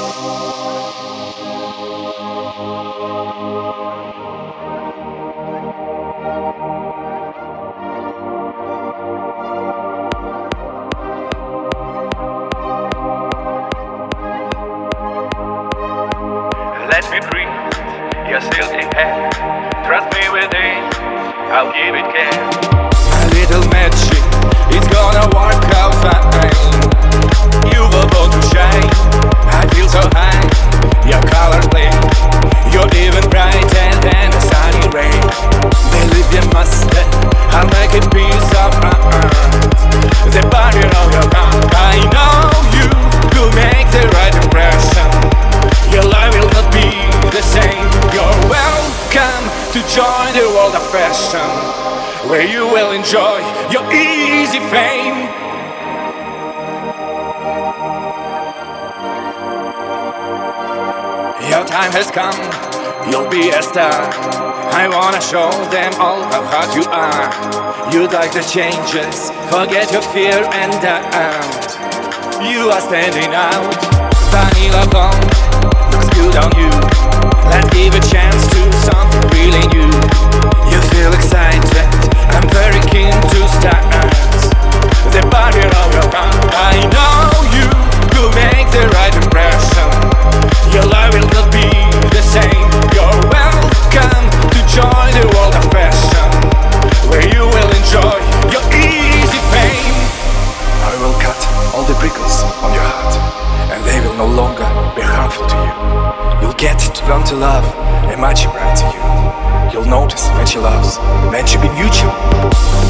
[0.00, 0.08] Let
[17.10, 17.48] me breathe
[18.30, 19.30] your silky hair.
[19.84, 20.94] Trust me with it,
[21.52, 22.48] I'll give it care.
[23.12, 24.24] A little magic,
[24.74, 25.69] it's gonna work
[37.90, 39.32] Make it piece of art.
[40.30, 41.74] The barber of your heart.
[41.74, 42.38] I know
[42.70, 42.86] you
[43.34, 45.10] will make the right impression.
[45.90, 46.86] Your life will not be
[47.34, 47.90] the same.
[48.14, 49.42] You're welcome
[49.74, 55.26] to join the world of fashion, where you will enjoy your easy fame.
[61.50, 62.38] Your time has come,
[63.10, 64.49] you'll be a star.
[64.72, 67.30] I wanna show them all how hard you are.
[67.92, 71.70] You'd like the changes, forget your fear and doubt.
[72.40, 73.74] You are standing out,
[74.30, 75.50] vanilla blonde
[75.92, 77.09] looks good on you.
[104.20, 106.42] No longer be harmful to you.
[106.42, 107.64] You'll get to learn to love
[108.12, 109.72] a much brighter you.
[109.72, 110.98] You'll notice when she loves,
[111.32, 112.89] when she be mutual.